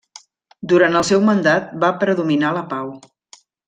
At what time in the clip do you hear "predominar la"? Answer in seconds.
2.07-2.69